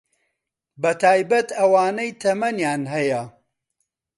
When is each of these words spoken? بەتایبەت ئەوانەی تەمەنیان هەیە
بەتایبەت 0.81 1.49
ئەوانەی 1.59 2.11
تەمەنیان 2.21 2.81
هەیە 2.93 3.21